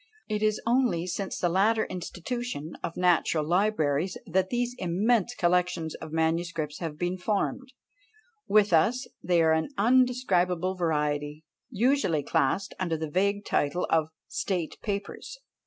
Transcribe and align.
It 0.27 0.41
is 0.41 0.59
only 0.65 1.05
since 1.05 1.37
the 1.37 1.47
latter 1.47 1.85
institution 1.85 2.75
of 2.81 2.97
national 2.97 3.45
libraries 3.47 4.17
that 4.25 4.49
these 4.49 4.73
immense 4.79 5.35
collections 5.35 5.93
of 5.93 6.11
manuscripts 6.11 6.79
have 6.79 6.97
been 6.97 7.19
formed; 7.19 7.71
with 8.47 8.73
us 8.73 9.07
they 9.21 9.43
are 9.43 9.53
an 9.53 9.69
undescribable 9.77 10.73
variety, 10.73 11.43
usually 11.69 12.23
classed 12.23 12.73
under 12.79 12.97
the 12.97 13.11
vague 13.11 13.45
title 13.45 13.85
of 13.91 14.09
"state 14.27 14.77
papers." 14.81 15.37